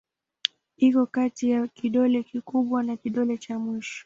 [0.77, 3.99] Iko kati ya kidole kikubwa na kidole cha mwisho.